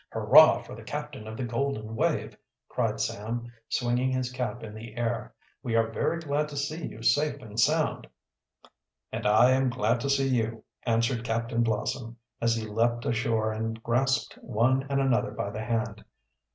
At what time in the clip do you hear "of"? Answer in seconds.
1.27-1.37